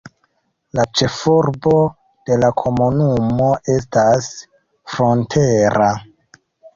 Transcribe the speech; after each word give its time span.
La 0.77 0.83
ĉefurbo 0.99 1.73
de 2.29 2.37
la 2.43 2.49
komunumo 2.61 3.49
estas 3.73 4.31
Frontera. 4.95 5.91